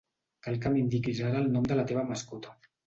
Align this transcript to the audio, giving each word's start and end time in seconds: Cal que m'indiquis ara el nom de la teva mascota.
Cal 0.47 0.57
que 0.63 0.71
m'indiquis 0.77 1.21
ara 1.29 1.45
el 1.47 1.55
nom 1.59 1.71
de 1.71 1.81
la 1.81 1.87
teva 1.93 2.09
mascota. 2.13 2.61